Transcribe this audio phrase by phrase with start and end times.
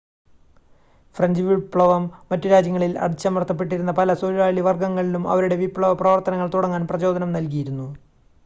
[1.15, 7.87] French വിപ്ലവം മറ്റു രാജ്യങ്ങളിൽ അടിച്ചമർത്തപ്പെട്ടിരുന്ന പല തൊഴിലാളി വർഗ്ഗങ്ങളിലും അവരുടെ വിപ്ലവപ്രവർത്തനങ്ങൾ തുടങ്ങാൻ പ്രചോദനം നൽകിയിരുന്നു